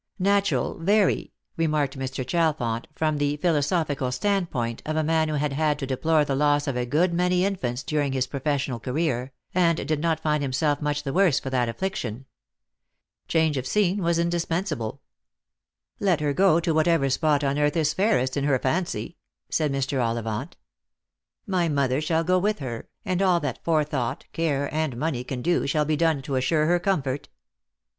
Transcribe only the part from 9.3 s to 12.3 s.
and did not find himself much the worse for that affliction.